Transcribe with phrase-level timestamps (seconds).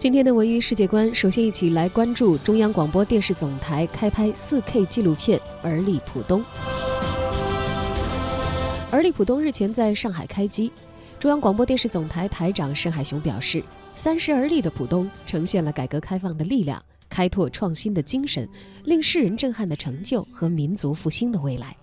[0.00, 6.40] 今天的文娱世界观，首先一起来关注中央广播电视总台开拍 4K 纪录片《而立浦东》。
[8.90, 10.72] 《而立浦东》日前在上海开机，
[11.18, 13.62] 中央广播电视总台台长申海雄表示
[13.94, 18.48] ：“三十而立的浦东，呈现了改革开放的力量、开拓创新的精神、
[18.86, 21.76] 令世人震撼的成就和民族复兴的未来。”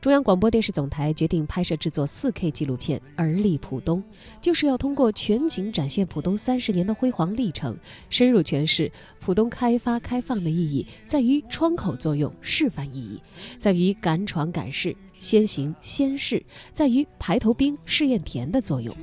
[0.00, 4.02] 中央广播电视总台决定拍摄制作 4K 纪录片《而立浦东》，
[4.40, 7.76] 就是要通过全景展现浦东三十年的辉煌历程，
[8.10, 8.90] 深入诠释
[9.20, 13.20] 浦东开发开放的意义在于窗口作用、示范意义
[13.58, 18.94] 在于敢闯敢试、先行先试，在于排头兵、试验田的作用。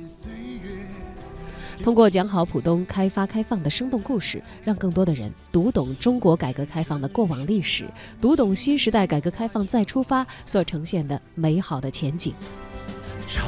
[1.82, 7.84] 通过讲好浦东开发开放的生动故事，让更多的人读懂中国改革开放的过往历史，
[8.20, 12.32] 读懂新时代改革开放再出发所呈现的美好的前景。
[13.28, 13.42] 嫦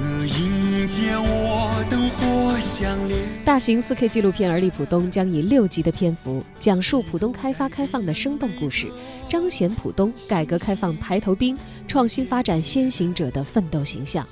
[0.00, 8.90] 娥迎接我，灯火相连大型 4K 纪录片《而立浦东》将以六集的篇幅，讲述浦东开发开放的生动故事，
[9.28, 11.54] 彰显浦东改革开放排头兵、
[11.86, 14.26] 创新发展先行者的奋斗形象。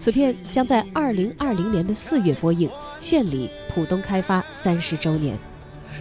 [0.00, 5.38] 此片将在二零二零年的四月播映，献礼浦东开发三十周年。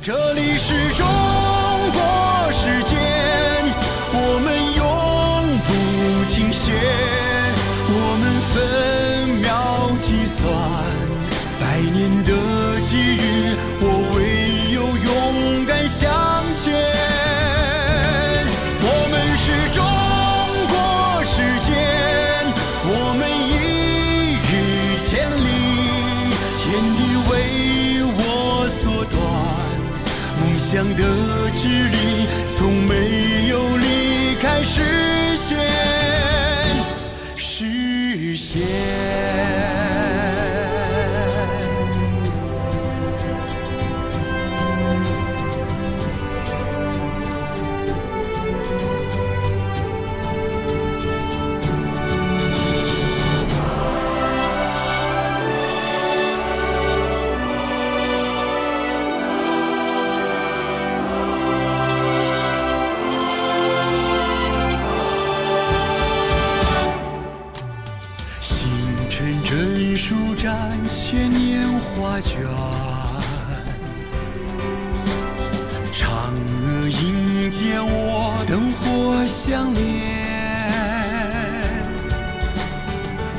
[0.02, 1.06] 这里是中
[1.94, 3.07] 国时间，
[30.70, 31.04] 想的
[31.54, 32.17] 距离。
[69.98, 72.40] 舒展千年画卷，
[75.92, 76.30] 嫦
[76.62, 79.82] 娥迎接我，灯火相连，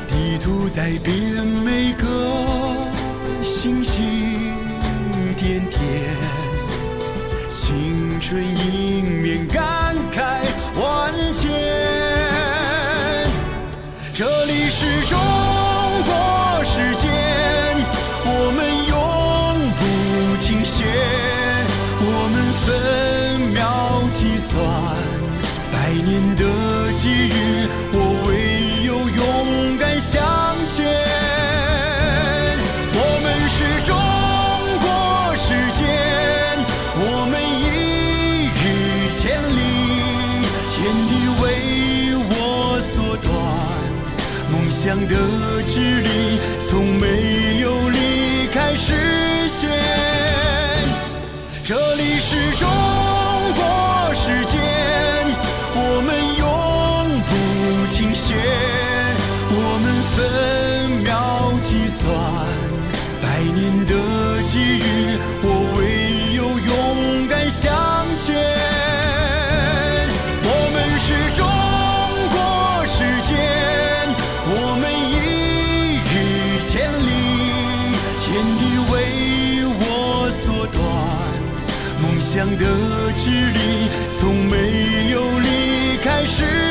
[0.09, 1.15] 地图在变
[1.63, 2.05] 每个
[45.07, 46.39] 的距离
[46.69, 48.93] 从没有离开视
[49.47, 49.69] 线。
[51.63, 52.67] 这里是中
[53.55, 53.61] 国
[54.15, 54.59] 时间，
[55.75, 56.43] 我们永
[57.29, 57.31] 不
[57.93, 58.33] 停歇，
[59.51, 60.17] 我们分
[61.03, 61.07] 秒
[61.61, 61.99] 计算
[63.21, 63.93] 百年的
[64.43, 64.81] 机遇，
[65.43, 65.45] 我
[65.77, 65.79] 唯
[82.39, 82.65] 想的
[83.17, 86.68] 距离从没有离开时